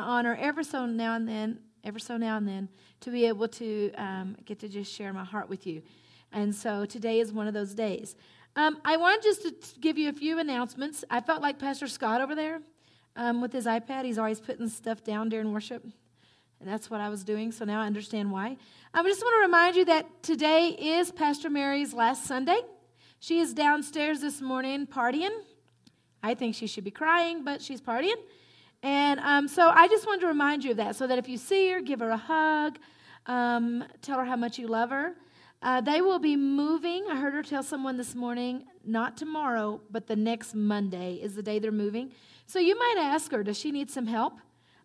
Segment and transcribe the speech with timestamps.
[0.00, 2.68] honor ever so now and then, ever so now and then,
[3.00, 5.82] to be able to um, get to just share my heart with you.
[6.32, 8.16] And so today is one of those days.
[8.56, 11.04] Um, I want just to give you a few announcements.
[11.10, 12.60] I felt like Pastor Scott over there
[13.14, 14.04] um, with his iPad.
[14.04, 15.84] He's always putting stuff down during worship.
[16.60, 18.56] And that's what I was doing, so now I understand why.
[18.94, 22.58] I just want to remind you that today is Pastor Mary's last Sunday.
[23.20, 25.36] She is downstairs this morning partying.
[26.22, 28.16] I think she should be crying, but she's partying.
[28.86, 31.38] And um, so I just wanted to remind you of that so that if you
[31.38, 32.78] see her, give her a hug,
[33.26, 35.16] um, tell her how much you love her.
[35.60, 37.04] Uh, they will be moving.
[37.10, 41.42] I heard her tell someone this morning, not tomorrow, but the next Monday is the
[41.42, 42.12] day they're moving.
[42.46, 44.34] So you might ask her, does she need some help?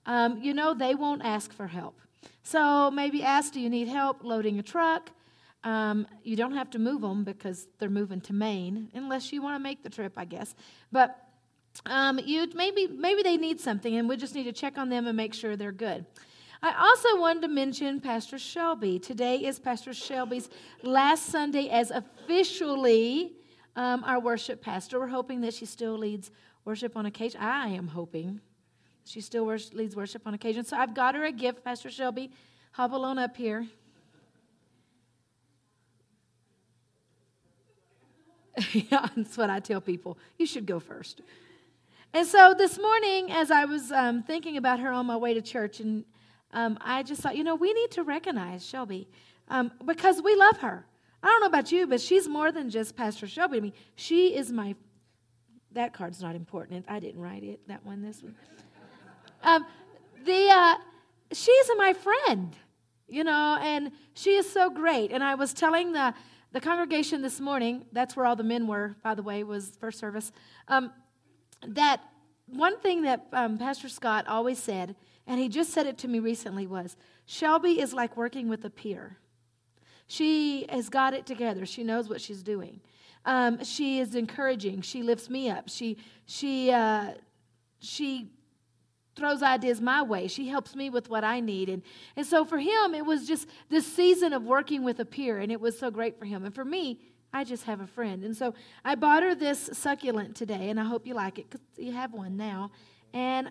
[0.07, 2.01] Um, you know, they won't ask for help.
[2.41, 5.11] So maybe ask, do you need help loading a truck?
[5.63, 9.57] Um, you don't have to move them because they're moving to Maine, unless you want
[9.57, 10.55] to make the trip, I guess.
[10.91, 11.15] But
[11.85, 15.07] um, you maybe maybe they need something, and we just need to check on them
[15.07, 16.05] and make sure they're good.
[16.63, 18.99] I also wanted to mention Pastor Shelby.
[18.99, 20.48] Today is Pastor Shelby's
[20.84, 23.34] last Sunday as officially
[23.76, 24.99] um, our worship pastor.
[24.99, 26.29] We're hoping that she still leads
[26.63, 27.41] worship on occasion.
[27.41, 28.41] I am hoping
[29.05, 30.63] she still leads worship on occasion.
[30.63, 32.29] So I've got her a gift, Pastor Shelby.
[32.73, 33.65] Hop alone up here.
[38.71, 40.17] yeah, that's what I tell people.
[40.38, 41.21] You should go first.
[42.13, 45.41] And so this morning, as I was um, thinking about her on my way to
[45.41, 46.04] church, and
[46.51, 49.07] um, I just thought, you know, we need to recognize Shelby
[49.48, 50.85] um, because we love her.
[51.23, 54.35] I don't know about you, but she's more than just Pastor Shelby I mean, She
[54.35, 54.76] is my.
[55.71, 56.85] That card's not important.
[56.89, 57.65] I didn't write it.
[57.70, 58.35] That one, this one.
[59.43, 59.65] Um,
[60.26, 60.76] the uh,
[61.32, 62.54] she's my friend,
[63.07, 65.12] you know, and she is so great.
[65.12, 66.13] And I was telling the
[66.51, 67.85] the congregation this morning.
[67.94, 70.34] That's where all the men were, by the way, was first service.
[70.67, 70.91] Um,
[71.67, 72.01] that
[72.47, 74.95] one thing that um, Pastor Scott always said,
[75.28, 76.95] and he just said it to me recently, was
[77.25, 79.17] Shelby is like working with a peer.
[80.07, 81.66] She has got it together.
[81.66, 82.81] She knows what she's doing.
[83.23, 84.81] Um, she is encouraging.
[84.81, 85.69] She lifts me up.
[85.69, 87.13] She she uh,
[87.79, 88.31] she
[89.16, 90.28] throws ideas my way.
[90.28, 91.69] She helps me with what I need.
[91.69, 91.83] And,
[92.16, 95.51] and so for him, it was just this season of working with a peer, and
[95.51, 96.45] it was so great for him.
[96.45, 96.99] And for me,
[97.33, 98.23] I just have a friend.
[98.23, 98.53] And so
[98.83, 102.13] I bought her this succulent today, and I hope you like it because you have
[102.13, 102.71] one now.
[103.13, 103.47] And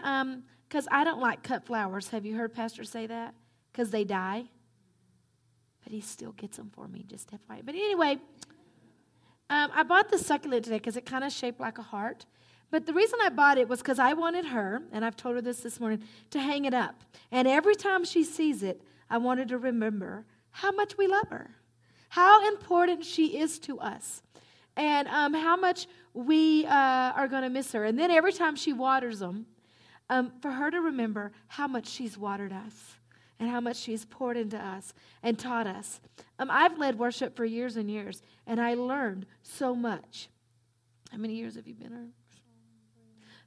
[0.69, 2.09] because um, I don't like cut flowers.
[2.09, 3.35] Have you heard Pastor say that?
[3.73, 4.45] Because they die.
[5.83, 7.61] But he still gets them for me, just FYI.
[7.65, 8.19] But anyway,
[9.49, 12.27] um, I bought the succulent today because it kind of shaped like a heart.
[12.71, 15.43] But the reason I bought it was because I wanted her, and I've told her
[15.43, 17.03] this this morning, to hang it up.
[17.33, 21.57] And every time she sees it, I wanted to remember how much we love her
[22.11, 24.23] how important she is to us
[24.77, 27.85] and um, how much we uh, are going to miss her.
[27.85, 29.47] And then every time she waters them,
[30.09, 32.97] um, for her to remember how much she's watered us
[33.39, 36.01] and how much she's poured into us and taught us.
[36.39, 40.29] Um, I've led worship for years and years, and I learned so much.
[41.13, 42.09] How many years have you been here?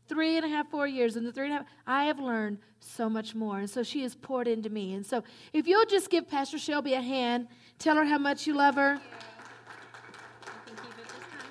[0.07, 1.15] Three and a half, four years.
[1.15, 3.59] and the three and a half, I have learned so much more.
[3.59, 4.93] And so she has poured into me.
[4.93, 7.47] And so if you'll just give Pastor Shelby a hand
[7.83, 8.97] Tell her how much you love her.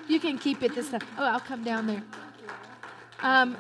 [0.09, 1.03] You can keep it this time.
[1.19, 2.03] Oh, I'll come down there.
[3.21, 3.55] Um,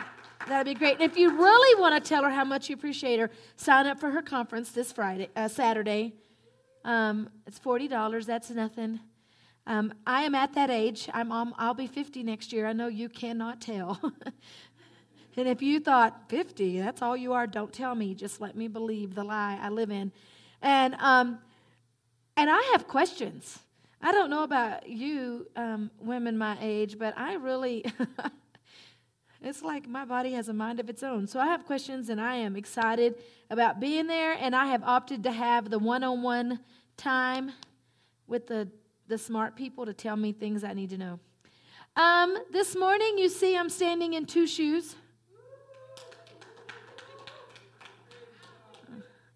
[0.48, 0.94] that'd be great.
[0.94, 4.00] And if you really want to tell her how much you appreciate her, sign up
[4.00, 6.14] for her conference this Friday, uh, Saturday.
[6.82, 8.24] Um, it's forty dollars.
[8.24, 9.00] That's nothing.
[9.66, 11.10] Um, I am at that age.
[11.12, 12.66] I'm I'll be 50 next year.
[12.66, 14.00] I know you cannot tell.
[15.36, 18.14] and if you thought 50, that's all you are, don't tell me.
[18.14, 20.10] Just let me believe the lie I live in.
[20.62, 21.38] And um,
[22.37, 23.59] and I have questions.
[24.00, 27.84] I don't know about you, um, women my age, but I really,
[29.43, 31.26] it's like my body has a mind of its own.
[31.28, 33.15] So I have questions, and I am excited
[33.48, 34.32] about being there.
[34.32, 36.60] And I have opted to have the one on one
[36.97, 37.53] time
[38.26, 38.69] with the,
[39.06, 41.20] the smart people to tell me things I need to know.
[41.94, 44.97] Um, this morning, you see, I'm standing in two shoes.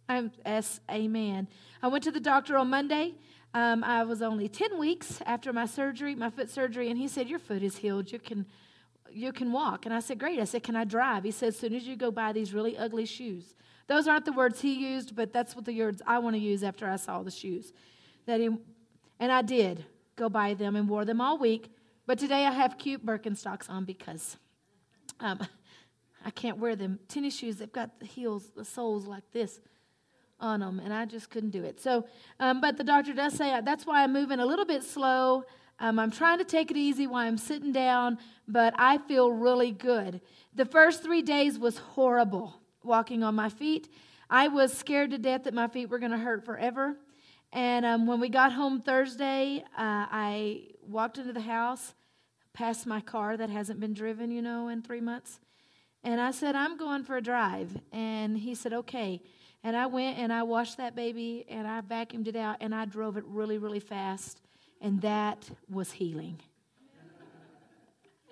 [0.09, 1.49] I'm S, amen.
[1.83, 3.15] I went to the doctor on Monday.
[3.55, 7.29] Um, I was only 10 weeks after my surgery, my foot surgery, and he said,
[7.29, 8.13] Your foot is healed.
[8.13, 8.47] You can,
[9.11, 9.87] you can walk.
[9.87, 10.39] And I said, Great.
[10.39, 11.25] I said, Can I drive?
[11.25, 13.55] He said, As soon as you go buy these really ugly shoes.
[13.87, 16.65] Those aren't the words he used, but that's what the words I want to use
[16.65, 17.73] after I saw the shoes.
[18.27, 18.51] That he,
[19.21, 19.85] and I did
[20.17, 21.71] go buy them and wore them all week.
[22.07, 24.37] But today I have cute Birkenstocks on because
[25.21, 25.41] um,
[26.25, 26.99] I can't wear them.
[27.09, 29.61] Tennis shoes, they've got the heels, the soles like this
[30.41, 31.81] on them, and I just couldn't do it.
[31.81, 32.07] So,
[32.41, 35.45] um, but the doctor does say uh, that's why I'm moving a little bit slow.
[35.79, 39.73] Um, I'm trying to take it easy while I'm sitting down, but I feel really
[39.73, 40.21] good.
[40.55, 42.61] The first three days was horrible.
[42.87, 43.89] walking on my feet.
[44.31, 46.97] I was scared to death that my feet were going to hurt forever.
[47.53, 51.95] And um, when we got home Thursday, uh, I walked into the house,
[52.53, 55.41] past my car that hasn't been driven, you know, in three months.
[56.03, 57.77] And I said, I'm going for a drive.
[57.93, 59.21] And he said, okay.
[59.67, 62.85] And I went and I washed that baby and I vacuumed it out and I
[62.85, 64.41] drove it really, really fast.
[64.81, 66.39] And that was healing.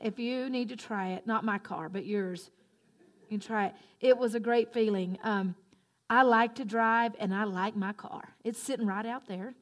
[0.01, 2.53] if you need to try it, not my car, but yours,
[3.23, 3.75] you can try it.
[4.01, 5.19] It was a great feeling.
[5.25, 5.57] Um,
[6.09, 8.23] I like to drive and I like my car.
[8.45, 9.55] It's sitting right out there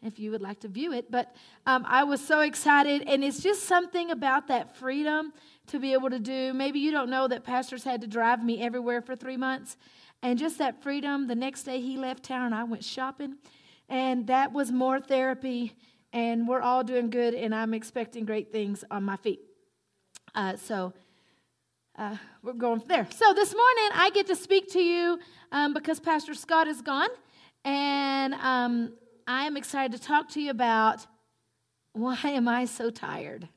[0.00, 1.10] if you would like to view it.
[1.10, 1.34] But
[1.66, 5.32] um, I was so excited, and it's just something about that freedom
[5.68, 6.52] to be able to do.
[6.52, 9.76] Maybe you don't know that pastors had to drive me everywhere for three months,
[10.22, 11.26] and just that freedom.
[11.26, 13.36] The next day he left town, I went shopping,
[13.88, 15.72] and that was more therapy.
[16.12, 19.40] And we're all doing good, and I'm expecting great things on my feet.
[20.34, 20.92] Uh, so
[21.96, 23.06] uh, we're going there.
[23.10, 25.18] So this morning I get to speak to you
[25.52, 27.10] um, because Pastor Scott is gone,
[27.64, 28.92] and um,
[29.26, 31.06] I am excited to talk to you about
[31.94, 33.48] why am I so tired?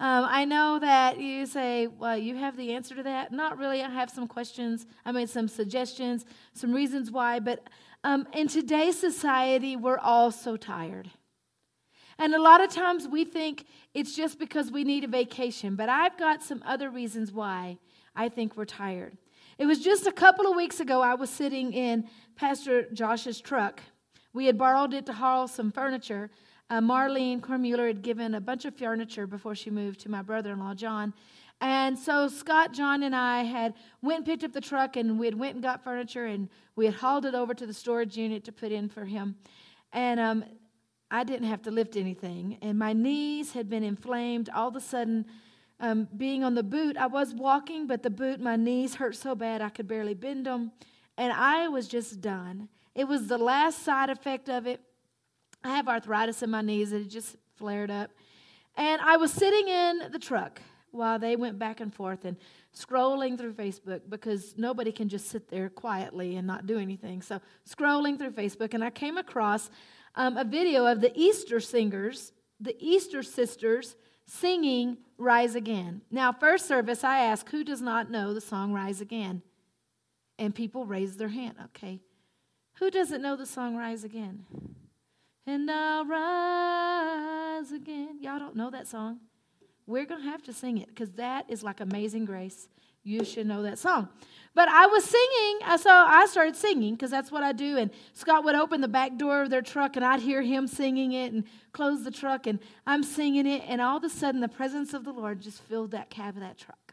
[0.00, 3.32] Um, I know that you say, well, you have the answer to that.
[3.32, 3.82] Not really.
[3.82, 4.86] I have some questions.
[5.04, 7.40] I made some suggestions, some reasons why.
[7.40, 7.64] But
[8.04, 11.10] um, in today's society, we're all so tired.
[12.16, 15.74] And a lot of times we think it's just because we need a vacation.
[15.74, 17.78] But I've got some other reasons why
[18.14, 19.16] I think we're tired.
[19.58, 23.80] It was just a couple of weeks ago, I was sitting in Pastor Josh's truck.
[24.32, 26.30] We had borrowed it to haul some furniture
[26.70, 30.74] uh, Marlene Cormuller had given a bunch of furniture before she moved to my brother-in-law
[30.74, 31.14] John.
[31.60, 35.26] And so Scott, John, and I had went and picked up the truck, and we
[35.26, 38.44] had went and got furniture, and we had hauled it over to the storage unit
[38.44, 39.36] to put in for him.
[39.92, 40.44] And um,
[41.10, 44.50] I didn't have to lift anything, and my knees had been inflamed.
[44.50, 45.26] All of a sudden,
[45.80, 49.34] um, being on the boot, I was walking, but the boot, my knees hurt so
[49.34, 50.70] bad I could barely bend them,
[51.16, 52.68] and I was just done.
[52.94, 54.80] It was the last side effect of it.
[55.64, 58.10] I have arthritis in my knees that just flared up.
[58.76, 60.60] And I was sitting in the truck
[60.90, 62.36] while they went back and forth and
[62.74, 67.22] scrolling through Facebook because nobody can just sit there quietly and not do anything.
[67.22, 69.70] So, scrolling through Facebook, and I came across
[70.14, 73.96] um, a video of the Easter singers, the Easter sisters,
[74.26, 76.02] singing Rise Again.
[76.10, 79.42] Now, first service, I asked, who does not know the song Rise Again?
[80.38, 81.56] And people raised their hand.
[81.66, 82.00] Okay.
[82.74, 84.44] Who doesn't know the song Rise Again?
[85.48, 88.18] And I'll rise again.
[88.20, 89.20] Y'all don't know that song?
[89.86, 92.68] We're going to have to sing it because that is like Amazing Grace.
[93.02, 94.10] You should know that song.
[94.54, 97.78] But I was singing, so I started singing because that's what I do.
[97.78, 101.12] And Scott would open the back door of their truck, and I'd hear him singing
[101.12, 103.62] it and close the truck, and I'm singing it.
[103.66, 106.42] And all of a sudden, the presence of the Lord just filled that cab of
[106.42, 106.87] that truck.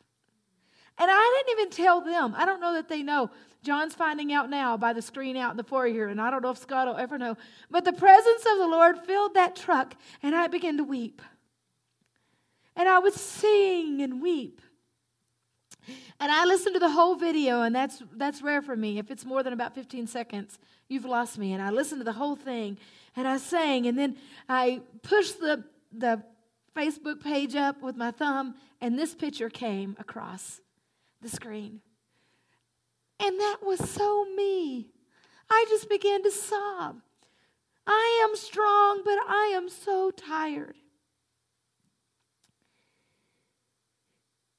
[0.97, 2.33] And I didn't even tell them.
[2.37, 3.29] I don't know that they know.
[3.63, 6.43] John's finding out now by the screen out in the foyer, here, and I don't
[6.43, 7.35] know if Scott will ever know.
[7.69, 11.21] But the presence of the Lord filled that truck, and I began to weep.
[12.75, 14.61] And I would sing and weep.
[16.19, 18.97] And I listened to the whole video, and that's that's rare for me.
[18.99, 20.57] If it's more than about 15 seconds,
[20.87, 21.53] you've lost me.
[21.53, 22.77] And I listened to the whole thing,
[23.15, 24.15] and I sang, and then
[24.47, 26.23] I pushed the the
[26.75, 30.61] Facebook page up with my thumb, and this picture came across
[31.25, 31.81] the screen.
[33.19, 34.91] And that was so me.
[35.49, 37.01] I just began to sob.
[37.87, 40.75] I am strong, but I am so tired.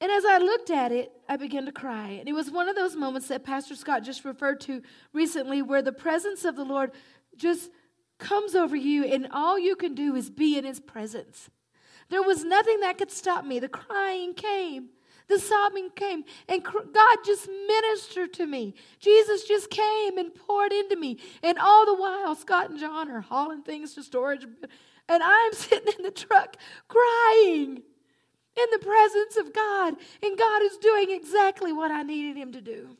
[0.00, 2.10] And as I looked at it, I began to cry.
[2.10, 4.82] And it was one of those moments that Pastor Scott just referred to
[5.12, 6.92] recently where the presence of the Lord
[7.36, 7.70] just
[8.18, 11.50] comes over you, and all you can do is be in His presence.
[12.08, 13.58] There was nothing that could stop me.
[13.58, 14.90] The crying came.
[15.28, 18.74] The sobbing came, and God just ministered to me.
[19.00, 21.18] Jesus just came and poured into me.
[21.42, 24.46] And all the while, Scott and John are hauling things to storage,
[25.08, 26.56] and I'm sitting in the truck
[26.86, 27.82] crying
[28.56, 29.94] in the presence of God.
[30.22, 32.96] And God is doing exactly what I needed Him to do.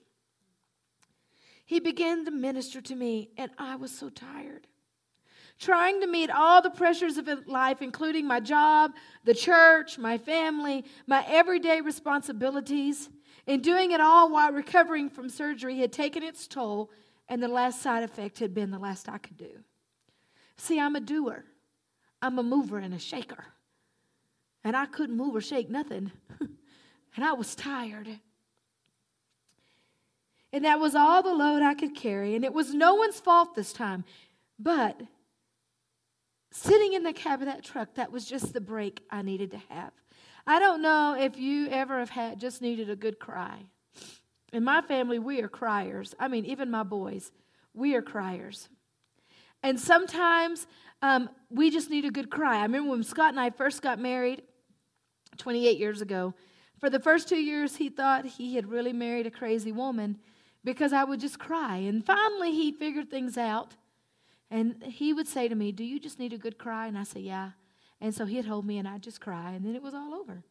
[1.64, 4.66] He began to minister to me, and I was so tired
[5.58, 8.92] trying to meet all the pressures of life, including my job,
[9.24, 13.08] the church, my family, my everyday responsibilities,
[13.46, 16.90] and doing it all while recovering from surgery had taken its toll,
[17.28, 19.64] and the last side effect had been the last I could do.
[20.56, 21.44] See, I'm a doer,
[22.20, 23.44] I'm a mover and a shaker.
[24.64, 26.10] And I couldn't move or shake nothing.
[26.40, 28.08] and I was tired.
[30.52, 32.34] And that was all the load I could carry.
[32.34, 34.04] And it was no one's fault this time.
[34.58, 35.00] But
[36.56, 39.58] sitting in the cab of that truck, that was just the break I needed to
[39.68, 39.92] have.
[40.46, 43.64] I don't know if you ever have had just needed a good cry.
[44.52, 46.14] In my family, we are criers.
[46.18, 47.30] I mean, even my boys,
[47.74, 48.68] we are criers.
[49.62, 50.66] And sometimes
[51.02, 52.58] um, we just need a good cry.
[52.58, 54.42] I remember when Scott and I first got married
[55.36, 56.34] 28 years ago.
[56.78, 60.18] For the first two years, he thought he had really married a crazy woman
[60.64, 61.76] because I would just cry.
[61.76, 63.74] And finally, he figured things out.
[64.50, 66.86] And he would say to me, Do you just need a good cry?
[66.86, 67.50] And I say, Yeah.
[68.00, 70.42] And so he'd hold me and I'd just cry, and then it was all over.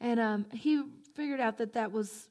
[0.00, 0.82] And um, he
[1.14, 2.28] figured out that that was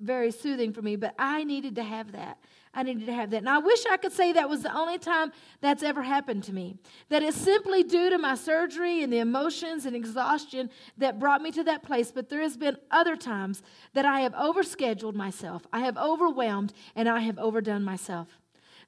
[0.00, 2.38] very soothing for me, but I needed to have that.
[2.72, 3.38] I needed to have that.
[3.38, 6.52] And I wish I could say that was the only time that's ever happened to
[6.52, 6.76] me.
[7.08, 11.50] That it's simply due to my surgery and the emotions and exhaustion that brought me
[11.52, 12.12] to that place.
[12.12, 13.62] But there has been other times
[13.94, 18.38] that I have overscheduled myself, I have overwhelmed, and I have overdone myself.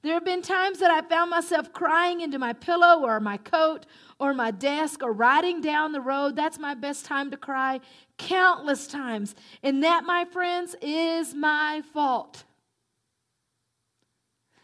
[0.03, 3.85] There have been times that I found myself crying into my pillow or my coat
[4.19, 6.35] or my desk or riding down the road.
[6.35, 7.79] That's my best time to cry.
[8.17, 9.35] Countless times.
[9.61, 12.45] And that, my friends, is my fault.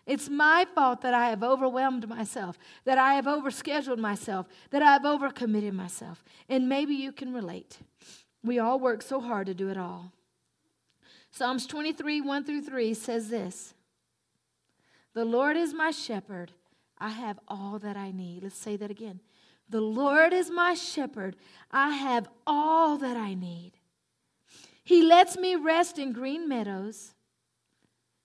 [0.08, 4.94] It's my fault that I have overwhelmed myself, that I have overscheduled myself, that I
[4.94, 6.24] have overcommitted myself.
[6.48, 7.77] And maybe you can relate.
[8.44, 10.13] We all work so hard to do it all.
[11.29, 13.74] Psalms 23, 1 through 3 says this
[15.18, 16.52] The Lord is my shepherd.
[17.00, 18.44] I have all that I need.
[18.44, 19.20] Let's say that again.
[19.68, 21.36] The Lord is my shepherd.
[21.72, 23.72] I have all that I need.
[24.84, 27.16] He lets me rest in green meadows.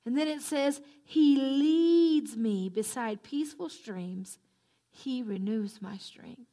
[0.05, 4.37] And then it says, He leads me beside peaceful streams.
[4.91, 6.51] He renews my strength.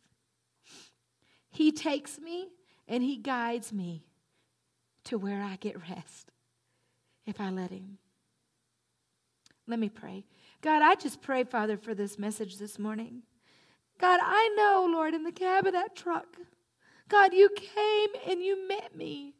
[1.51, 2.48] He takes me
[2.88, 4.05] and He guides me
[5.03, 6.31] to where I get rest
[7.25, 7.98] if I let Him.
[9.69, 10.25] Let me pray.
[10.61, 13.21] God, I just pray, Father, for this message this morning.
[13.99, 16.38] God, I know, Lord, in the cab of that truck,
[17.07, 19.35] God, you came and you met me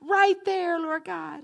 [0.00, 1.42] right there, Lord God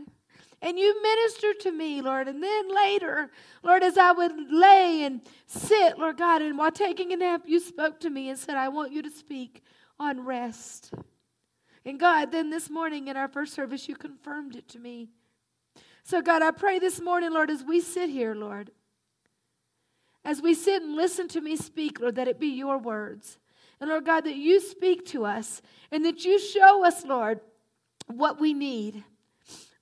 [0.62, 2.28] and you ministered to me, Lord.
[2.28, 3.30] And then later,
[3.62, 7.60] Lord, as I would lay and sit, Lord God, and while taking a nap, you
[7.60, 9.62] spoke to me and said, I want you to speak
[9.98, 10.92] on rest.
[11.84, 15.08] And God, then this morning in our first service, you confirmed it to me.
[16.10, 18.72] So, God, I pray this morning, Lord, as we sit here, Lord,
[20.24, 23.38] as we sit and listen to me speak, Lord, that it be your words.
[23.80, 25.62] And Lord God, that you speak to us
[25.92, 27.38] and that you show us, Lord,
[28.08, 29.04] what we need.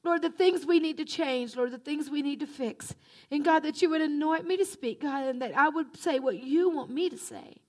[0.05, 2.95] Lord, the things we need to change, Lord, the things we need to fix.
[3.31, 6.19] And God, that you would anoint me to speak, God, and that I would say
[6.19, 7.63] what you want me to say.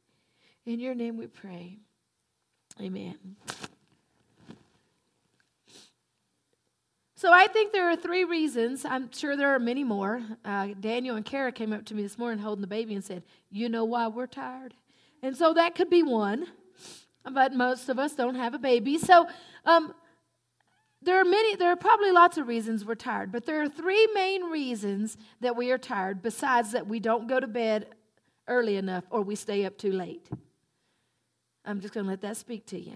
[0.66, 1.78] In your name we pray.
[2.82, 3.38] Amen.
[7.20, 8.86] So I think there are three reasons.
[8.86, 10.22] I'm sure there are many more.
[10.46, 13.24] Uh, Daniel and Kara came up to me this morning holding the baby and said,
[13.52, 14.74] You know why we're tired?
[15.22, 16.48] And so that could be one.
[17.30, 18.98] But most of us don't have a baby.
[18.98, 19.28] So,
[19.66, 19.94] um,
[21.02, 24.08] there are many, there are probably lots of reasons we're tired, but there are three
[24.14, 27.88] main reasons that we are tired, besides that we don't go to bed
[28.48, 30.30] early enough or we stay up too late.
[31.66, 32.94] I'm just going to let that speak to you.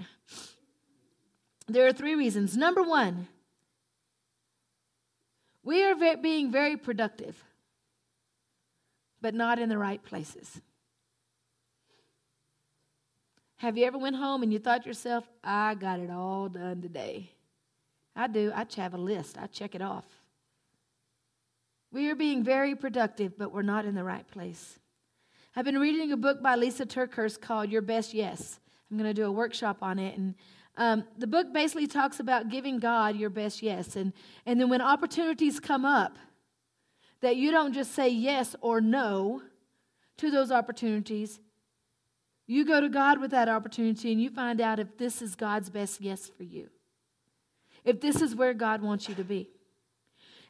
[1.67, 2.55] There are three reasons.
[2.55, 3.27] Number one,
[5.63, 7.41] we are being very productive,
[9.21, 10.61] but not in the right places.
[13.57, 16.81] Have you ever went home and you thought to yourself, I got it all done
[16.81, 17.29] today?
[18.15, 18.51] I do.
[18.53, 20.05] I have a list, I check it off.
[21.91, 24.79] We are being very productive, but we're not in the right place.
[25.55, 28.59] I've been reading a book by Lysa TerKeurst called Your Best Yes.
[28.89, 30.17] I'm going to do a workshop on it.
[30.17, 30.35] And
[30.77, 33.95] um, the book basically talks about giving God your best yes.
[33.95, 34.13] And,
[34.45, 36.17] and then when opportunities come up,
[37.21, 39.41] that you don't just say yes or no
[40.17, 41.39] to those opportunities.
[42.47, 45.69] You go to God with that opportunity and you find out if this is God's
[45.69, 46.69] best yes for you
[47.83, 49.49] if this is where God wants you to be.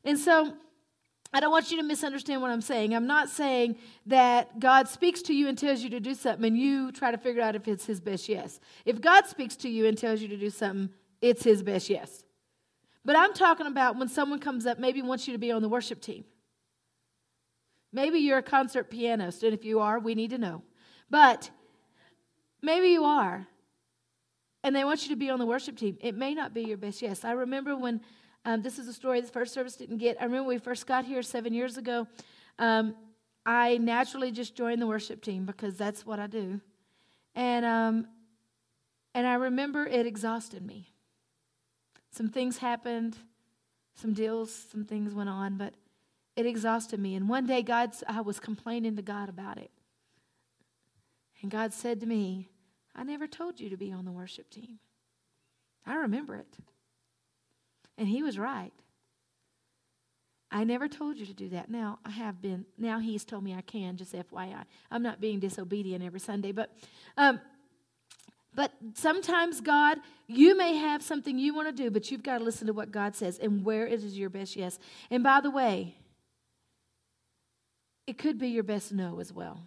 [0.04, 0.54] And so,
[1.34, 2.94] I don't want you to misunderstand what I'm saying.
[2.94, 6.58] I'm not saying that God speaks to you and tells you to do something and
[6.58, 8.60] you try to figure out if it's His best yes.
[8.86, 10.90] If God speaks to you and tells you to do something,
[11.22, 12.24] it's His best yes.
[13.04, 15.70] But I'm talking about when someone comes up, maybe wants you to be on the
[15.70, 16.24] worship team.
[17.92, 20.62] Maybe you're a concert pianist, and if you are, we need to know.
[21.10, 21.50] But
[22.62, 23.48] maybe you are
[24.64, 25.98] and they want you to be on the worship team.
[26.00, 27.26] It may not be your best yes.
[27.26, 28.02] I remember when
[28.46, 30.18] um, this is a story the first service didn't get.
[30.20, 32.08] I remember we first got here seven years ago.
[32.60, 32.96] Um,
[33.46, 36.60] I naturally just joined the worship team because that's what I do,
[37.36, 38.08] and um,
[39.14, 40.90] and I remember it exhausted me.
[42.12, 43.18] Some things happened,
[43.96, 45.74] some deals, some things went on, but
[46.36, 47.16] it exhausted me.
[47.16, 49.72] And one day, God, I was complaining to God about it,
[51.42, 52.50] and God said to me,
[52.96, 54.80] I never told you to be on the worship team.
[55.86, 56.58] I remember it.
[57.98, 58.72] And he was right.
[60.54, 61.70] I never told you to do that.
[61.70, 62.66] Now I have been.
[62.78, 63.98] Now he's told me I can.
[63.98, 66.70] Just FYI, I'm not being disobedient every Sunday, but,
[67.18, 67.42] um,
[68.56, 69.98] but sometimes God,
[70.28, 72.92] you may have something you want to do, but you've got to listen to what
[72.92, 74.78] God says and where it is your best yes.
[75.10, 75.96] And by the way,
[78.06, 79.60] it could be your best no as well.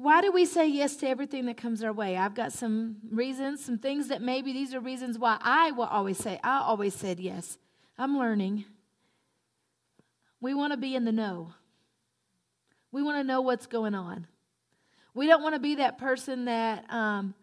[0.00, 2.16] Why do we say yes to everything that comes our way?
[2.16, 6.16] I've got some reasons, some things that maybe these are reasons why I will always
[6.16, 7.58] say, I always said yes.
[7.98, 8.64] I'm learning.
[10.40, 11.52] We want to be in the know.
[12.90, 14.26] We want to know what's going on.
[15.12, 17.34] We don't want to be that person that um,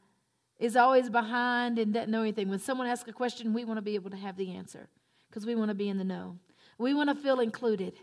[0.58, 2.50] is always behind and doesn't know anything.
[2.50, 4.90] When someone asks a question, we want to be able to have the answer
[5.30, 6.40] because we want to be in the know.
[6.80, 7.94] We want to feel included,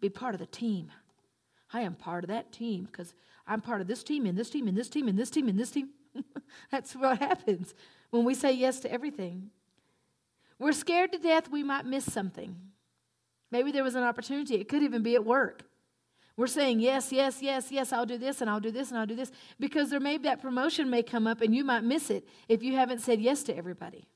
[0.00, 0.90] be part of the team.
[1.72, 3.14] I am part of that team because
[3.46, 5.58] I'm part of this team and this team and this team and this team and
[5.58, 5.90] this team.
[6.70, 7.74] That's what happens
[8.10, 9.50] when we say yes to everything.
[10.58, 12.56] We're scared to death we might miss something.
[13.50, 14.54] Maybe there was an opportunity.
[14.56, 15.62] It could even be at work.
[16.36, 19.06] We're saying, yes, yes, yes, yes, I'll do this and I'll do this and I'll
[19.06, 22.26] do this because there may that promotion may come up and you might miss it
[22.48, 24.06] if you haven't said yes to everybody.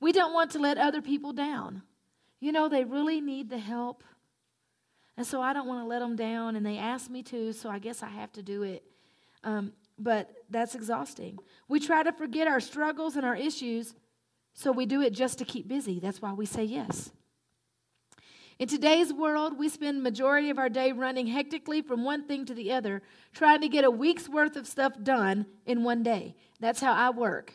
[0.00, 1.82] We don't want to let other people down.
[2.38, 4.04] You know, they really need the help.
[5.16, 7.70] And so I don't want to let them down, and they ask me to, so
[7.70, 8.82] I guess I have to do it.
[9.44, 11.38] Um, but that's exhausting.
[11.68, 13.94] We try to forget our struggles and our issues
[14.54, 15.98] so we do it just to keep busy.
[15.98, 17.10] That's why we say yes.
[18.60, 22.54] In today's world, we spend majority of our day running hectically from one thing to
[22.54, 23.02] the other,
[23.32, 26.36] trying to get a week's worth of stuff done in one day.
[26.60, 27.54] That's how I work.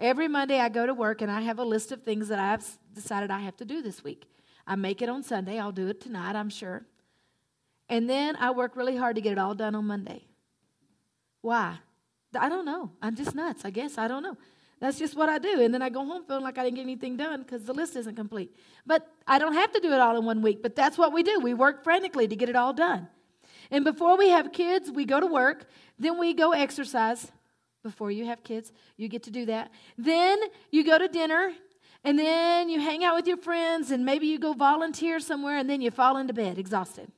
[0.00, 2.66] Every Monday I go to work and I have a list of things that I've
[2.94, 4.26] decided I have to do this week.
[4.66, 6.86] I make it on Sunday, I'll do it tonight, I'm sure.
[7.88, 10.24] And then I work really hard to get it all done on Monday.
[11.40, 11.78] Why?
[12.38, 12.90] I don't know.
[13.00, 13.96] I'm just nuts, I guess.
[13.96, 14.36] I don't know.
[14.80, 15.60] That's just what I do.
[15.60, 17.96] And then I go home feeling like I didn't get anything done because the list
[17.96, 18.54] isn't complete.
[18.86, 21.22] But I don't have to do it all in one week, but that's what we
[21.22, 21.40] do.
[21.40, 23.08] We work frantically to get it all done.
[23.70, 25.66] And before we have kids, we go to work,
[25.98, 27.32] then we go exercise.
[27.82, 29.70] Before you have kids, you get to do that.
[29.96, 30.38] Then
[30.70, 31.52] you go to dinner,
[32.04, 35.70] and then you hang out with your friends, and maybe you go volunteer somewhere, and
[35.70, 37.10] then you fall into bed exhausted.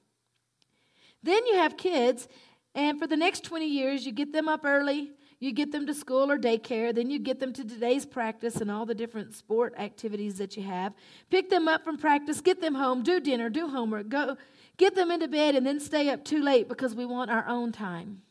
[1.22, 2.28] Then you have kids,
[2.74, 5.94] and for the next 20 years, you get them up early, you get them to
[5.94, 9.74] school or daycare, then you get them to today's practice and all the different sport
[9.78, 10.92] activities that you have.
[11.30, 14.36] Pick them up from practice, get them home, do dinner, do homework, go
[14.76, 17.72] get them into bed and then stay up too late because we want our own
[17.72, 18.22] time.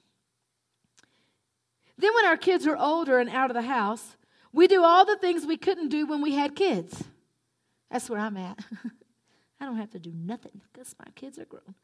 [1.97, 4.15] Then when our kids are older and out of the house,
[4.53, 7.03] we do all the things we couldn't do when we had kids.
[7.91, 8.57] That's where I'm at.
[9.59, 11.75] I don't have to do nothing because my kids are grown.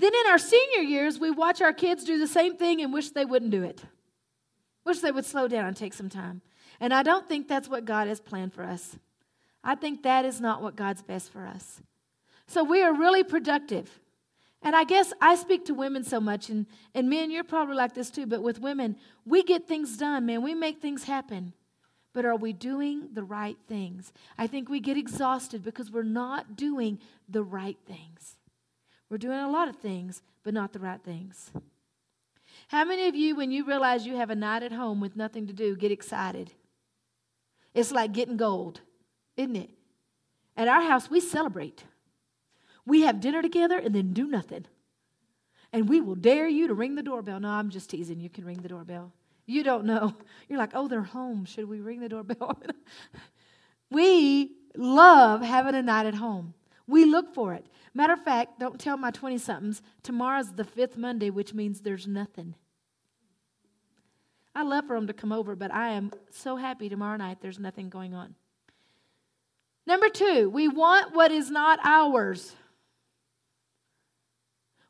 [0.00, 3.10] Then in our senior years, we watch our kids do the same thing and wish
[3.10, 3.82] they wouldn't do it.
[4.82, 6.40] Wish they would slow down and take some time.
[6.80, 8.96] And I don't think that's what God has planned for us.
[9.62, 11.82] I think that is not what God's best for us.
[12.46, 14.00] So we are really productive.
[14.62, 17.92] And I guess I speak to women so much, and, and men, you're probably like
[17.92, 20.40] this too, but with women, we get things done, man.
[20.40, 21.52] We make things happen.
[22.14, 24.14] But are we doing the right things?
[24.38, 28.36] I think we get exhausted because we're not doing the right things.
[29.10, 31.50] We're doing a lot of things, but not the right things.
[32.68, 35.48] How many of you, when you realize you have a night at home with nothing
[35.48, 36.52] to do, get excited?
[37.74, 38.80] It's like getting gold,
[39.36, 39.70] isn't it?
[40.56, 41.84] At our house, we celebrate.
[42.86, 44.66] We have dinner together and then do nothing.
[45.72, 47.40] And we will dare you to ring the doorbell.
[47.40, 48.20] No, I'm just teasing.
[48.20, 49.12] You can ring the doorbell.
[49.46, 50.14] You don't know.
[50.48, 51.44] You're like, oh, they're home.
[51.44, 52.60] Should we ring the doorbell?
[53.90, 56.54] we love having a night at home.
[56.90, 57.66] We look for it.
[57.94, 62.08] Matter of fact, don't tell my 20 somethings, tomorrow's the fifth Monday, which means there's
[62.08, 62.56] nothing.
[64.54, 67.60] I love for them to come over, but I am so happy tomorrow night there's
[67.60, 68.34] nothing going on.
[69.86, 72.56] Number two, we want what is not ours.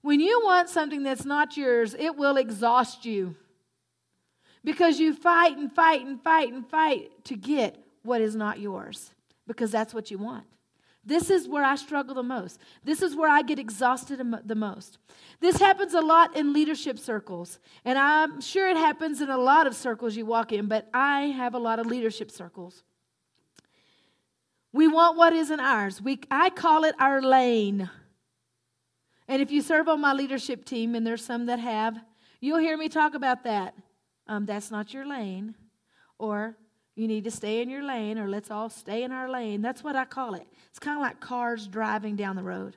[0.00, 3.36] When you want something that's not yours, it will exhaust you
[4.64, 9.10] because you fight and fight and fight and fight to get what is not yours
[9.46, 10.46] because that's what you want.
[11.04, 12.60] This is where I struggle the most.
[12.84, 14.98] This is where I get exhausted the most.
[15.40, 19.66] This happens a lot in leadership circles, and I'm sure it happens in a lot
[19.66, 22.82] of circles you walk in, but I have a lot of leadership circles.
[24.72, 26.02] We want what isn't ours.
[26.02, 27.88] We, I call it our lane.
[29.26, 31.98] And if you serve on my leadership team, and there's some that have,
[32.40, 33.74] you'll hear me talk about that.
[34.26, 35.54] Um, that's not your lane.
[36.18, 36.56] Or
[37.00, 39.62] you need to stay in your lane, or let's all stay in our lane.
[39.62, 40.46] That's what I call it.
[40.68, 42.76] It's kind of like cars driving down the road.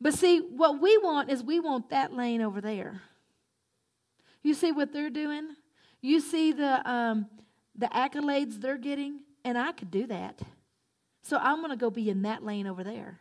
[0.00, 3.02] But see, what we want is we want that lane over there.
[4.42, 5.48] You see what they're doing?
[6.00, 7.26] You see the, um,
[7.76, 9.20] the accolades they're getting?
[9.44, 10.40] and I could do that.
[11.22, 13.20] So I'm going to go be in that lane over there.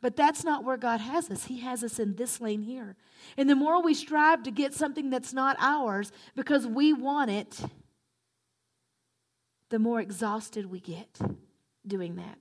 [0.00, 1.44] But that's not where God has us.
[1.44, 2.94] He has us in this lane here.
[3.36, 7.60] And the more we strive to get something that's not ours because we want it,
[9.70, 11.18] the more exhausted we get
[11.86, 12.38] doing that.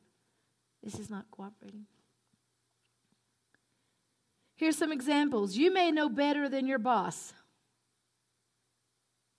[0.84, 1.86] This is not cooperating.
[4.56, 5.56] Here's some examples.
[5.56, 7.34] You may know better than your boss,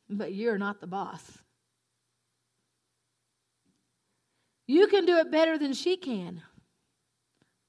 [0.08, 1.38] but you're not the boss.
[4.66, 6.42] You can do it better than she can,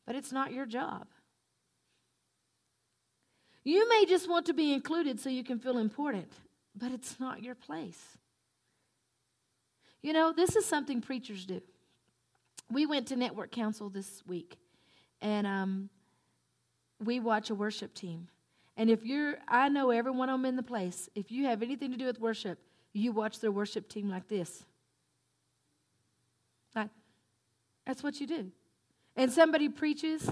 [0.06, 1.08] but it's not your job.
[3.64, 6.32] You may just want to be included so you can feel important,
[6.76, 8.18] but it's not your place.
[10.02, 11.62] You know, this is something preachers do.
[12.72, 14.58] We went to Network Council this week,
[15.22, 15.90] and um,
[17.04, 18.28] we watch a worship team.
[18.78, 21.62] And if you're, I know every one of them in the place, if you have
[21.62, 22.60] anything to do with worship,
[22.94, 24.64] you watch their worship team like this.
[26.76, 26.90] Like,
[27.86, 28.52] that's what you do.
[29.18, 30.32] And somebody preaches,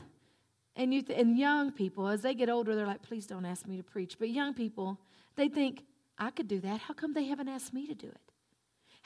[0.78, 3.68] and, you th- and young people, as they get older, they're like, please don't ask
[3.68, 4.18] me to preach.
[4.18, 4.98] But young people,
[5.36, 5.84] they think,
[6.18, 6.80] I could do that.
[6.82, 8.32] How come they haven't asked me to do it?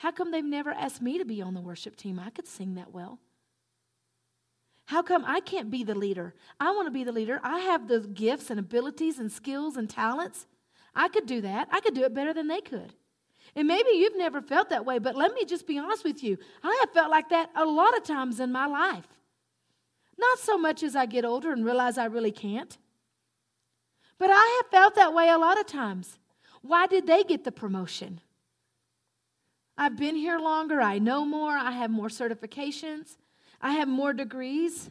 [0.02, 2.18] How come they've never asked me to be on the worship team?
[2.18, 3.20] I could sing that well.
[4.86, 6.34] How come I can't be the leader?
[6.58, 7.38] I want to be the leader.
[7.44, 10.48] I have the gifts and abilities and skills and talents.
[10.92, 11.68] I could do that.
[11.70, 12.94] I could do it better than they could.
[13.54, 16.36] And maybe you've never felt that way, but let me just be honest with you.
[16.64, 19.06] I have felt like that a lot of times in my life.
[20.18, 22.76] Not so much as I get older and realize I really can't,
[24.18, 26.18] but I have felt that way a lot of times.
[26.60, 28.20] Why did they get the promotion?
[29.76, 30.80] I've been here longer.
[30.80, 31.52] I know more.
[31.52, 33.16] I have more certifications.
[33.60, 34.90] I have more degrees.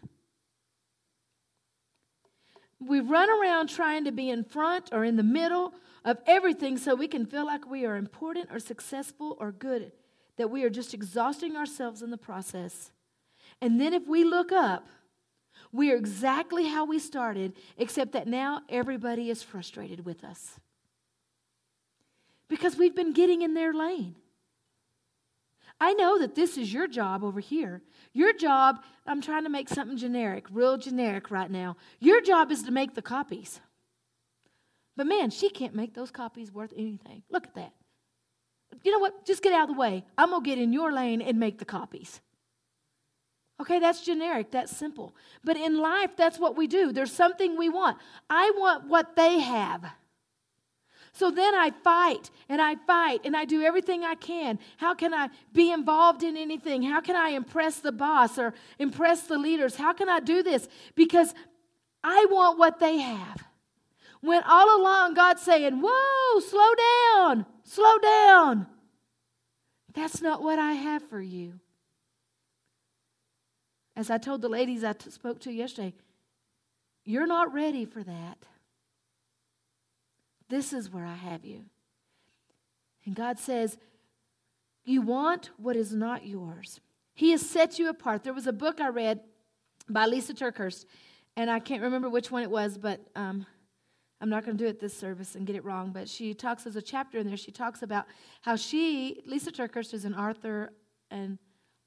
[2.79, 6.95] We run around trying to be in front or in the middle of everything so
[6.95, 9.91] we can feel like we are important or successful or good,
[10.37, 12.91] that we are just exhausting ourselves in the process.
[13.61, 14.87] And then if we look up,
[15.71, 20.59] we are exactly how we started, except that now everybody is frustrated with us.
[22.47, 24.15] Because we've been getting in their lane.
[25.79, 27.81] I know that this is your job over here.
[28.13, 31.77] Your job, I'm trying to make something generic, real generic right now.
[31.99, 33.59] Your job is to make the copies.
[34.97, 37.23] But man, she can't make those copies worth anything.
[37.29, 37.73] Look at that.
[38.83, 39.25] You know what?
[39.25, 40.03] Just get out of the way.
[40.17, 42.21] I'm going to get in your lane and make the copies.
[43.59, 45.15] Okay, that's generic, that's simple.
[45.43, 46.91] But in life, that's what we do.
[46.91, 47.97] There's something we want.
[48.27, 49.85] I want what they have.
[51.13, 54.59] So then I fight and I fight and I do everything I can.
[54.77, 56.83] How can I be involved in anything?
[56.83, 59.75] How can I impress the boss or impress the leaders?
[59.75, 60.69] How can I do this?
[60.95, 61.33] Because
[62.03, 63.43] I want what they have.
[64.21, 68.67] When all along God's saying, Whoa, slow down, slow down.
[69.93, 71.59] That's not what I have for you.
[73.95, 75.93] As I told the ladies I spoke to yesterday,
[77.03, 78.37] you're not ready for that.
[80.51, 81.63] This is where I have you.
[83.05, 83.77] And God says,
[84.83, 86.81] You want what is not yours.
[87.13, 88.25] He has set you apart.
[88.25, 89.21] There was a book I read
[89.89, 90.85] by Lysa TerKeurst,
[91.37, 93.45] and I can't remember which one it was, but um,
[94.19, 95.93] I'm not going to do it this service and get it wrong.
[95.93, 98.05] But she talks, as a chapter in there, she talks about
[98.41, 100.73] how she, Lysa TerKeurst, is an author
[101.09, 101.37] and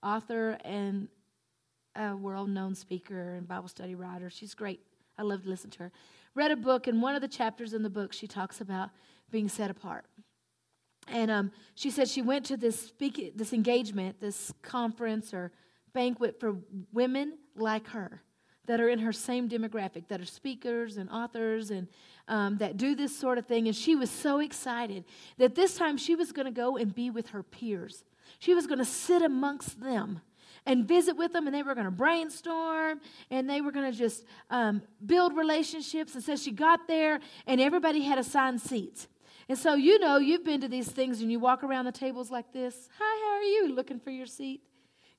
[0.02, 1.08] author and
[1.96, 4.30] a world known speaker and Bible study writer.
[4.30, 4.80] She's great.
[5.18, 5.92] I love to listen to her
[6.34, 8.90] read a book, and one of the chapters in the book, she talks about
[9.30, 10.04] being set apart.
[11.08, 15.52] And um, she said she went to this speak, this engagement, this conference or
[15.92, 16.56] banquet for
[16.92, 18.22] women like her
[18.66, 21.86] that are in her same demographic, that are speakers and authors and
[22.28, 23.66] um, that do this sort of thing.
[23.66, 25.04] And she was so excited
[25.36, 28.04] that this time she was going to go and be with her peers.
[28.38, 30.22] She was going to sit amongst them
[30.66, 33.00] and visit with them, and they were going to brainstorm
[33.30, 36.14] and they were going to just um, build relationships.
[36.14, 39.08] And so she got there, and everybody had assigned seats.
[39.48, 42.30] And so, you know, you've been to these things and you walk around the tables
[42.30, 43.74] like this Hi, how are you?
[43.74, 44.62] Looking for your seat.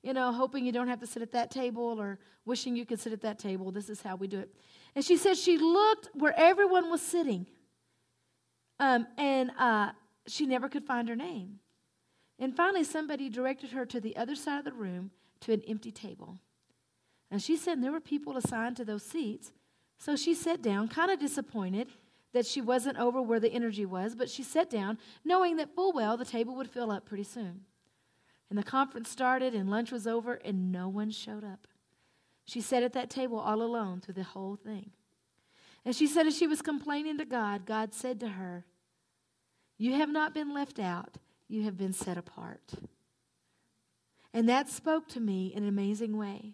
[0.02, 3.00] You know, hoping you don't have to sit at that table or wishing you could
[3.00, 3.72] sit at that table.
[3.72, 4.50] This is how we do it.
[4.94, 7.46] And she said she looked where everyone was sitting,
[8.78, 9.90] um, and uh,
[10.26, 11.58] she never could find her name.
[12.38, 15.90] And finally, somebody directed her to the other side of the room to an empty
[15.90, 16.38] table.
[17.30, 19.52] And she said there were people assigned to those seats.
[19.98, 21.88] So she sat down, kind of disappointed
[22.32, 25.92] that she wasn't over where the energy was, but she sat down, knowing that full
[25.92, 27.62] well the table would fill up pretty soon.
[28.50, 31.66] And the conference started, and lunch was over, and no one showed up.
[32.44, 34.90] She sat at that table all alone through the whole thing.
[35.84, 38.64] And she said, as she was complaining to God, God said to her,
[39.78, 41.16] You have not been left out,
[41.48, 42.74] you have been set apart.
[44.36, 46.52] And that spoke to me in an amazing way.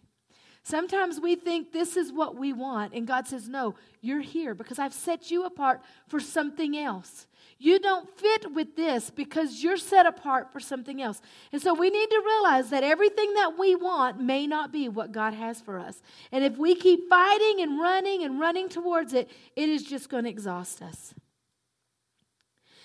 [0.63, 4.79] Sometimes we think this is what we want, and God says, No, you're here because
[4.79, 7.27] I've set you apart for something else.
[7.59, 11.21] You don't fit with this because you're set apart for something else.
[11.51, 15.11] And so we need to realize that everything that we want may not be what
[15.11, 16.03] God has for us.
[16.31, 20.23] And if we keep fighting and running and running towards it, it is just going
[20.23, 21.15] to exhaust us.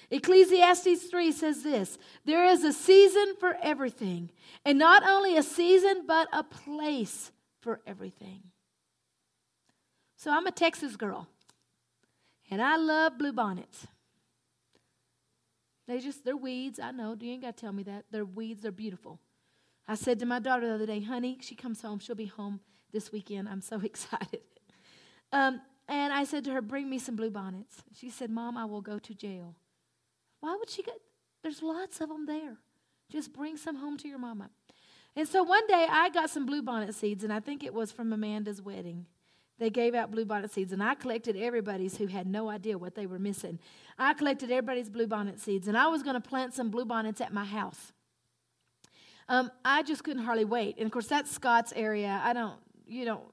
[0.09, 4.29] Ecclesiastes 3 says this There is a season for everything,
[4.63, 8.43] and not only a season, but a place for everything.
[10.15, 11.27] So I'm a Texas girl,
[12.49, 13.85] and I love bluebonnets.
[15.87, 16.79] They just, they're weeds.
[16.79, 17.15] I know.
[17.19, 18.05] You ain't got to tell me that.
[18.11, 18.61] They're weeds.
[18.61, 19.19] They're beautiful.
[19.87, 21.99] I said to my daughter the other day, honey, she comes home.
[21.99, 22.59] She'll be home
[22.91, 23.47] this weekend.
[23.47, 24.41] I'm so excited.
[25.31, 27.83] Um, and I said to her, bring me some bluebonnets.
[27.93, 29.55] She said, Mom, I will go to jail.
[30.39, 30.95] Why would she get?
[31.43, 32.57] There's lots of them there.
[33.09, 34.49] Just bring some home to your mama.
[35.15, 38.13] And so one day I got some bluebonnet seeds, and I think it was from
[38.13, 39.05] Amanda's wedding.
[39.59, 43.07] They gave out bluebonnet seeds, and I collected everybody's who had no idea what they
[43.07, 43.57] were missing.
[43.97, 47.45] I collected everybody's bluebonnet seeds, and I was going to plant some bluebonnets at my
[47.45, 47.91] house.
[49.29, 50.77] Um, I just couldn't hardly wait.
[50.77, 52.21] And of course, that's Scott's area.
[52.23, 53.23] I don't, you don't,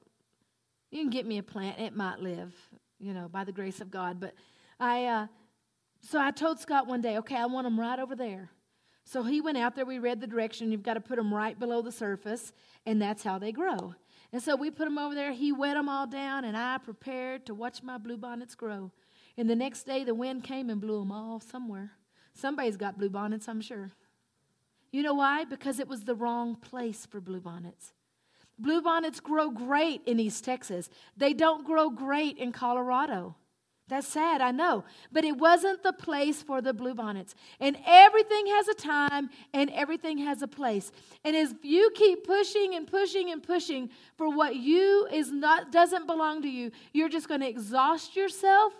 [0.89, 2.53] you can get me a plant, it might live,
[2.99, 4.19] you know, by the grace of God.
[4.19, 4.33] But
[4.79, 5.27] I, uh,
[6.07, 8.51] so I told Scott one day, okay, I want them right over there.
[9.05, 9.85] So he went out there.
[9.85, 10.71] We read the direction.
[10.71, 12.53] You've got to put them right below the surface,
[12.85, 13.95] and that's how they grow.
[14.31, 15.31] And so we put them over there.
[15.31, 18.91] He wet them all down, and I prepared to watch my bluebonnets grow.
[19.37, 21.91] And the next day, the wind came and blew them all somewhere.
[22.33, 23.91] Somebody's got bluebonnets, I'm sure.
[24.91, 25.43] You know why?
[25.43, 27.93] Because it was the wrong place for bluebonnets.
[28.61, 30.89] Bluebonnets grow great in East Texas.
[31.17, 33.35] They don't grow great in Colorado.
[33.87, 34.83] That's sad, I know.
[35.11, 37.35] But it wasn't the place for the bluebonnets.
[37.59, 40.91] And everything has a time and everything has a place.
[41.23, 46.07] And if you keep pushing and pushing and pushing for what you is not doesn't
[46.07, 48.73] belong to you, you're just going to exhaust yourself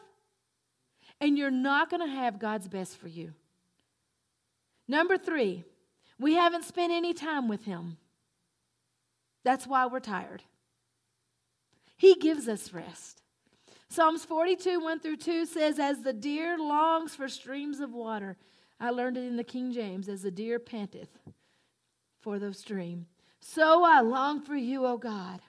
[1.22, 3.34] and you're not going to have God's best for you.
[4.88, 5.64] Number 3,
[6.20, 7.98] we haven't spent any time with him.
[9.44, 10.42] That's why we're tired.
[11.96, 13.22] He gives us rest.
[13.96, 18.36] Psalms 42, 1 through 2 says, As the deer longs for streams of water.
[18.78, 21.18] I learned it in the King James, as the deer panteth
[22.20, 23.06] for the stream.
[23.40, 25.40] So I long for you, O God.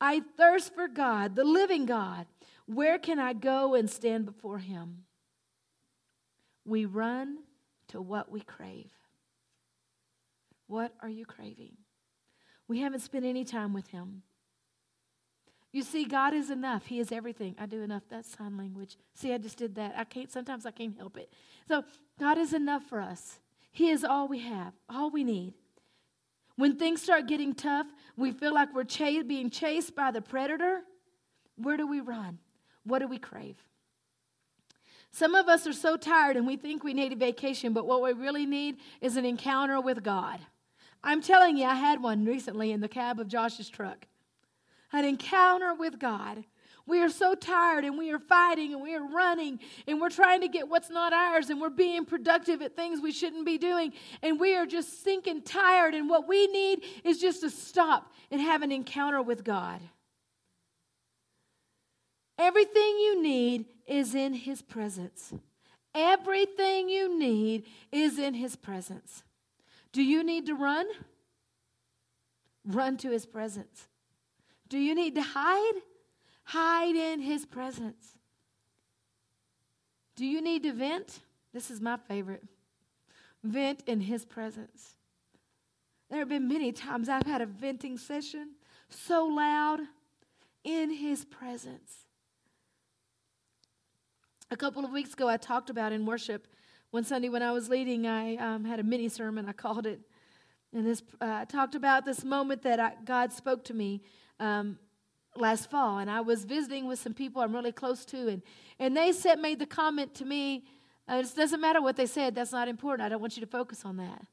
[0.00, 2.24] I thirst for God, the living God.
[2.64, 5.04] Where can I go and stand before him?
[6.64, 7.40] We run
[7.88, 8.92] to what we crave.
[10.68, 11.76] What are you craving?
[12.66, 14.22] We haven't spent any time with him.
[15.74, 16.86] You see, God is enough.
[16.86, 17.56] He is everything.
[17.58, 18.04] I do enough.
[18.08, 18.96] That's sign language.
[19.12, 19.94] See, I just did that.
[19.98, 21.32] I can't, sometimes I can't help it.
[21.66, 21.82] So,
[22.16, 23.40] God is enough for us.
[23.72, 25.54] He is all we have, all we need.
[26.54, 30.82] When things start getting tough, we feel like we're ch- being chased by the predator.
[31.56, 32.38] Where do we run?
[32.84, 33.56] What do we crave?
[35.10, 38.00] Some of us are so tired and we think we need a vacation, but what
[38.00, 40.38] we really need is an encounter with God.
[41.02, 44.06] I'm telling you, I had one recently in the cab of Josh's truck
[44.94, 46.44] an encounter with God.
[46.86, 50.42] We are so tired and we are fighting and we are running and we're trying
[50.42, 53.92] to get what's not ours and we're being productive at things we shouldn't be doing
[54.22, 55.94] and we are just sinking tired.
[55.94, 59.80] And what we need is just to stop and have an encounter with God.
[62.38, 65.32] Everything you need is in His presence.
[65.94, 69.22] Everything you need is in His presence.
[69.92, 70.86] Do you need to run?
[72.66, 73.88] Run to His presence.
[74.68, 75.74] Do you need to hide?
[76.44, 78.18] Hide in His presence.
[80.16, 81.20] Do you need to vent?
[81.52, 82.44] This is my favorite.
[83.42, 84.94] Vent in His presence.
[86.10, 88.52] There have been many times I've had a venting session
[88.88, 89.80] so loud
[90.62, 92.04] in His presence.
[94.50, 96.46] A couple of weeks ago, I talked about in worship.
[96.90, 99.48] One Sunday when I was leading, I um, had a mini sermon.
[99.48, 100.00] I called it.
[100.74, 104.02] And this, uh, I talked about this moment that I, God spoke to me
[104.40, 104.76] um,
[105.36, 108.42] last fall, and I was visiting with some people I'm really close to, and,
[108.80, 110.64] and they said, made the comment to me,
[111.08, 113.06] uh, it doesn't matter what they said, that's not important.
[113.06, 114.26] I don't want you to focus on that.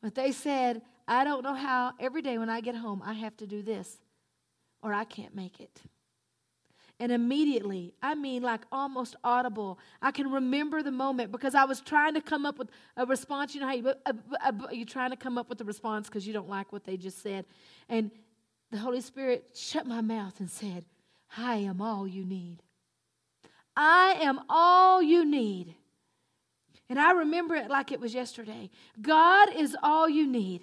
[0.00, 3.36] But they said, I don't know how every day when I get home I have
[3.38, 3.98] to do this,
[4.82, 5.82] or I can't make it.
[7.00, 11.80] And immediately, I mean, like almost audible, I can remember the moment because I was
[11.80, 13.54] trying to come up with a response.
[13.54, 14.12] You know how you, uh,
[14.44, 16.96] uh, you're trying to come up with a response because you don't like what they
[16.96, 17.44] just said.
[17.88, 18.10] And
[18.70, 20.84] the Holy Spirit shut my mouth and said,
[21.36, 22.62] I am all you need.
[23.76, 25.74] I am all you need.
[26.88, 28.70] And I remember it like it was yesterday.
[29.00, 30.62] God is all you need.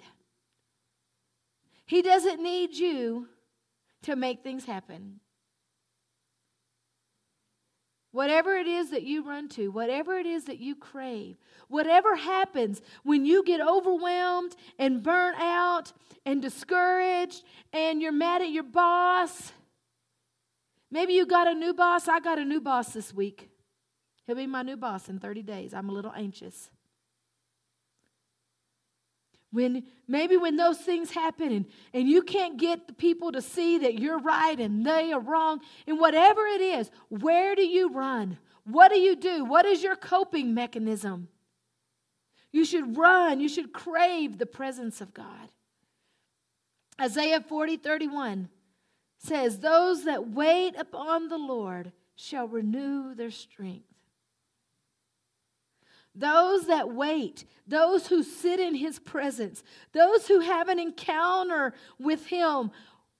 [1.86, 3.28] He doesn't need you
[4.02, 5.20] to make things happen.
[8.12, 11.36] Whatever it is that you run to, whatever it is that you crave,
[11.68, 15.92] whatever happens when you get overwhelmed and burnt out
[16.26, 19.52] and discouraged and you're mad at your boss.
[20.90, 22.08] Maybe you got a new boss.
[22.08, 23.48] I got a new boss this week.
[24.26, 25.72] He'll be my new boss in 30 days.
[25.72, 26.70] I'm a little anxious.
[29.52, 33.78] When maybe when those things happen and, and you can't get the people to see
[33.78, 38.38] that you're right and they are wrong, and whatever it is, where do you run?
[38.64, 39.44] What do you do?
[39.44, 41.28] What is your coping mechanism?
[42.52, 45.50] You should run, you should crave the presence of God.
[47.00, 48.48] Isaiah 40 31
[49.18, 53.89] says, Those that wait upon the Lord shall renew their strength.
[56.20, 62.26] Those that wait, those who sit in his presence, those who have an encounter with
[62.26, 62.70] him,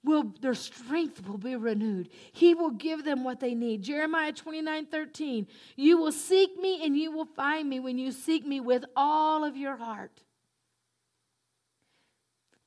[0.03, 2.09] will their strength will be renewed.
[2.31, 3.81] He will give them what they need.
[3.81, 5.47] Jeremiah 29 13.
[5.75, 9.43] You will seek me and you will find me when you seek me with all
[9.43, 10.21] of your heart.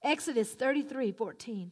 [0.02, 1.70] Exodus 33 14.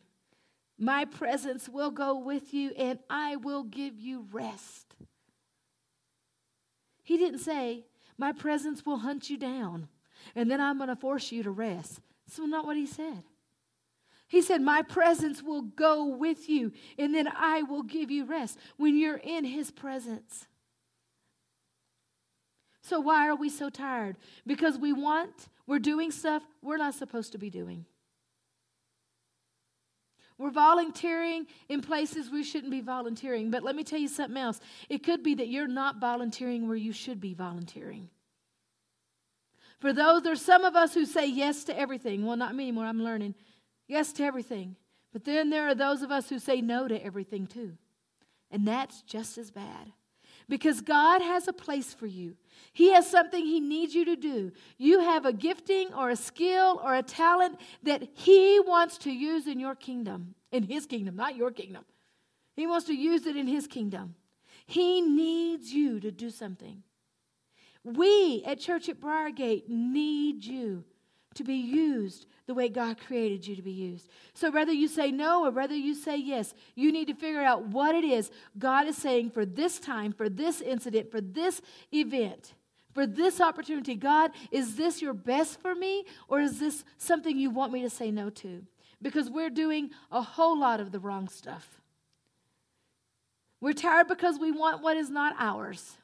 [0.78, 4.94] My presence will go with you and I will give you rest.
[7.02, 7.86] He didn't say,
[8.22, 9.88] my presence will hunt you down,
[10.36, 11.98] and then I'm going to force you to rest.
[12.24, 13.24] That's not what he said.
[14.28, 18.58] He said, My presence will go with you, and then I will give you rest
[18.76, 20.46] when you're in his presence.
[22.80, 24.18] So, why are we so tired?
[24.46, 27.86] Because we want, we're doing stuff we're not supposed to be doing.
[30.42, 33.52] We're volunteering in places we shouldn't be volunteering.
[33.52, 34.58] But let me tell you something else.
[34.88, 38.10] It could be that you're not volunteering where you should be volunteering.
[39.78, 42.26] For those, there's some of us who say yes to everything.
[42.26, 43.36] Well, not me anymore, I'm learning.
[43.86, 44.74] Yes to everything.
[45.12, 47.78] But then there are those of us who say no to everything too.
[48.50, 49.92] And that's just as bad.
[50.52, 52.36] Because God has a place for you.
[52.74, 54.52] He has something He needs you to do.
[54.76, 59.46] You have a gifting or a skill or a talent that He wants to use
[59.46, 61.86] in your kingdom, in His kingdom, not your kingdom.
[62.54, 64.14] He wants to use it in His kingdom.
[64.66, 66.82] He needs you to do something.
[67.82, 70.84] We at Church at Briargate need you
[71.34, 74.08] to be used the way God created you to be used.
[74.34, 77.66] So whether you say no or whether you say yes, you need to figure out
[77.66, 81.60] what it is God is saying for this time, for this incident, for this
[81.92, 82.54] event,
[82.92, 83.94] for this opportunity.
[83.94, 87.90] God, is this your best for me or is this something you want me to
[87.90, 88.64] say no to?
[89.00, 91.80] Because we're doing a whole lot of the wrong stuff.
[93.60, 95.96] We're tired because we want what is not ours.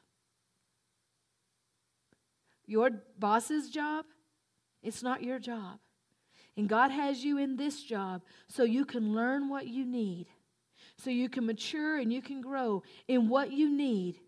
[2.65, 4.05] Your boss's job
[4.81, 5.79] it's not your job.
[6.57, 10.27] And God has you in this job so you can learn what you need,
[10.97, 14.19] so you can mature and you can grow in what you need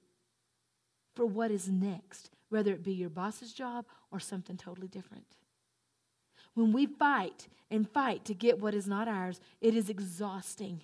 [1.13, 5.25] for what is next, whether it be your boss's job or something totally different.
[6.53, 10.81] When we fight and fight to get what is not ours, it is exhausting.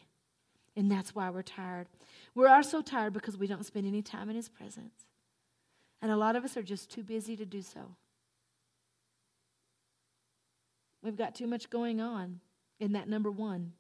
[0.76, 1.88] And that's why we're tired.
[2.36, 5.06] We are so tired because we don't spend any time in His presence.
[6.02, 7.96] And a lot of us are just too busy to do so.
[11.08, 12.42] We've got too much going on
[12.82, 13.72] in that number one.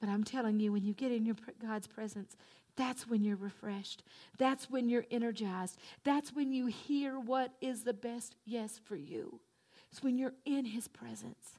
[0.00, 2.36] But I'm telling you, when you get in your God's presence,
[2.74, 4.02] that's when you're refreshed.
[4.38, 5.76] That's when you're energized.
[6.04, 9.40] That's when you hear what is the best yes for you.
[9.92, 11.58] It's when you're in His presence,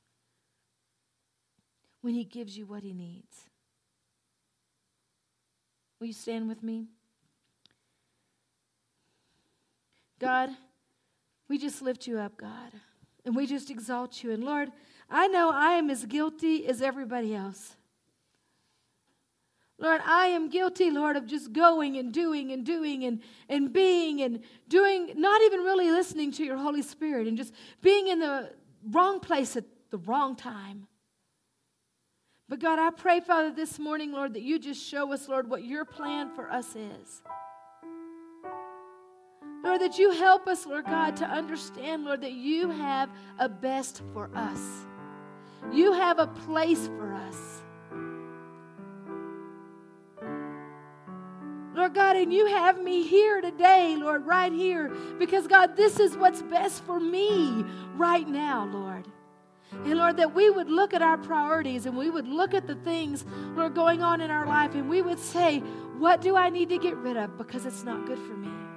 [2.01, 3.45] when He gives you what He needs.
[5.99, 6.87] Will you stand with me?
[10.17, 10.49] God,
[11.47, 12.71] we just lift you up, God.
[13.25, 14.31] And we just exalt you.
[14.31, 14.71] And Lord,
[15.09, 17.75] I know I am as guilty as everybody else.
[19.77, 24.21] Lord, I am guilty, Lord, of just going and doing and doing and, and being
[24.21, 28.51] and doing, not even really listening to your Holy Spirit and just being in the
[28.91, 30.87] wrong place at the wrong time.
[32.49, 35.63] But God, I pray, Father, this morning, Lord, that you just show us, Lord, what
[35.63, 37.21] your plan for us is.
[39.63, 44.01] Lord, that you help us, Lord God, to understand, Lord, that you have a best
[44.13, 44.61] for us.
[45.71, 47.61] You have a place for us.
[51.75, 56.17] Lord God, and you have me here today, Lord, right here, because God, this is
[56.17, 57.63] what's best for me
[57.95, 59.07] right now, Lord.
[59.71, 62.75] And Lord, that we would look at our priorities and we would look at the
[62.75, 63.23] things,
[63.55, 65.59] Lord, going on in our life, and we would say,
[65.99, 68.68] What do I need to get rid of because it's not good for me?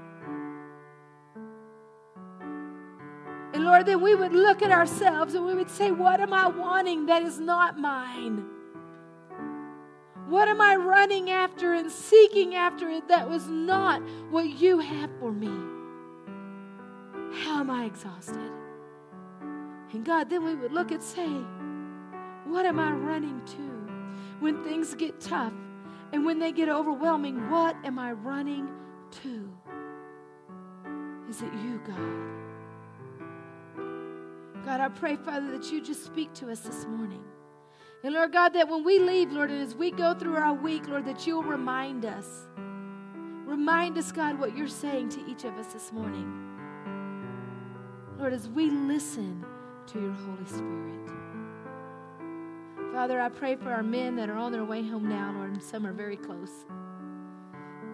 [3.55, 6.49] And Lord, then we would look at ourselves and we would say, What am I
[6.49, 8.47] wanting that is not mine?
[10.29, 14.01] What am I running after and seeking after it that was not
[14.31, 15.53] what you have for me?
[17.45, 18.51] How am I exhausted?
[19.93, 21.29] And God, then we would look and say,
[22.47, 23.83] What am I running to?
[24.41, 25.53] When things get tough
[26.13, 28.69] and when they get overwhelming, what am I running
[29.23, 29.51] to?
[31.29, 32.42] Is it you, God?
[34.65, 37.23] God, I pray, Father, that you just speak to us this morning.
[38.05, 40.89] And Lord God, that when we leave, Lord, and as we go through our week,
[40.89, 42.47] Lord, that you'll remind us.
[43.45, 46.31] Remind us, God, what you're saying to each of us this morning.
[48.19, 49.45] Lord, as we listen
[49.89, 51.11] to your Holy Spirit.
[52.93, 55.63] Father, I pray for our men that are on their way home now, Lord, and
[55.63, 56.67] some are very close.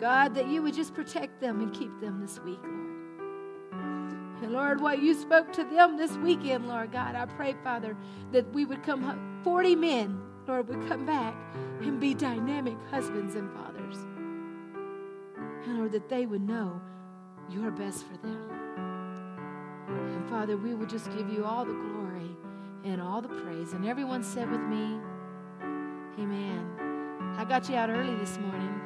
[0.00, 2.87] God, that you would just protect them and keep them this week, Lord.
[4.42, 7.96] And Lord, what you spoke to them this weekend, Lord God, I pray, Father,
[8.32, 11.34] that we would come home 40 men, Lord, would come back
[11.80, 13.96] and be dynamic husbands and fathers.
[15.66, 16.80] And Lord, that they would know
[17.50, 18.50] your best for them.
[19.88, 22.36] And Father, we would just give you all the glory
[22.84, 23.72] and all the praise.
[23.72, 24.98] And everyone said with me,
[26.18, 27.34] Amen.
[27.36, 28.80] I got you out early this morning.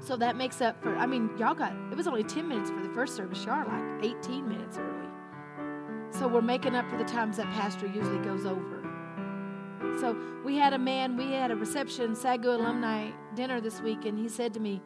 [0.00, 2.88] So that makes up for, I mean, y'all got, was only 10 minutes for the
[2.90, 3.44] first service.
[3.44, 5.08] Y'all like 18 minutes early.
[6.12, 8.78] So we're making up for the times that Pastor usually goes over.
[10.00, 14.16] So we had a man, we had a reception, SAGU alumni dinner this week, and
[14.16, 14.80] he said to me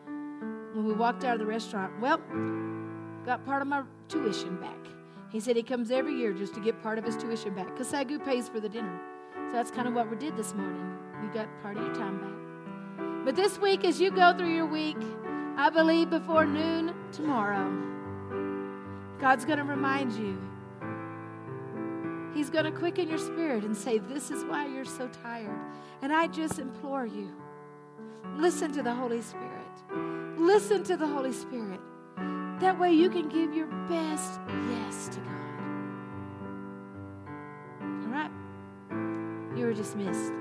[0.72, 2.18] when we walked out of the restaurant, Well,
[3.26, 4.78] got part of my tuition back.
[5.30, 7.92] He said he comes every year just to get part of his tuition back because
[7.92, 8.98] SAGU pays for the dinner.
[9.48, 10.96] So that's kind of what we did this morning.
[11.22, 13.24] You got part of your time back.
[13.26, 14.96] But this week, as you go through your week,
[15.56, 17.70] I believe before noon tomorrow,
[19.20, 20.38] God's going to remind you
[22.34, 25.60] He's going to quicken your spirit and say, This is why you're so tired.
[26.00, 27.30] And I just implore you
[28.36, 29.48] listen to the Holy Spirit.
[30.38, 31.80] Listen to the Holy Spirit.
[32.60, 34.40] That way you can give your best
[34.70, 35.32] yes to God.
[37.80, 38.30] All right?
[39.56, 40.32] You are dismissed.